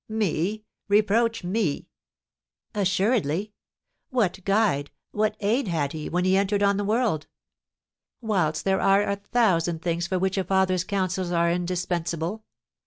[0.09, 0.63] "Me?
[0.87, 1.87] Reproach me?"
[2.73, 3.53] "Assuredly.
[4.09, 7.27] What guide, what aid had he, when he entered on the world?
[8.19, 12.43] whilst there are a thousand things for which a father's counsels are indispensable.